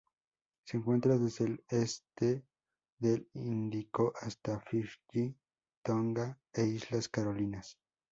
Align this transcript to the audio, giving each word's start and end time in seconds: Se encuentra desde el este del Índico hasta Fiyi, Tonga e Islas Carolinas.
Se 0.65 0.77
encuentra 0.77 1.15
desde 1.19 1.45
el 1.45 1.63
este 1.69 2.43
del 2.97 3.29
Índico 3.35 4.13
hasta 4.19 4.59
Fiyi, 4.61 5.37
Tonga 5.83 6.39
e 6.53 6.65
Islas 6.65 7.07
Carolinas. 7.07 7.77